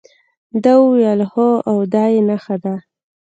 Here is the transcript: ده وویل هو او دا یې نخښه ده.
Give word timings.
ده 0.63 0.71
وویل 0.83 1.21
هو 1.31 1.47
او 1.69 1.77
دا 1.93 2.03
یې 2.13 2.19
نخښه 2.27 2.55
ده. 2.63 2.73